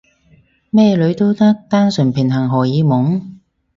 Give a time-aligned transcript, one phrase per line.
[0.71, 1.53] 咩女都得？
[1.69, 3.39] 單純平衡荷爾蒙？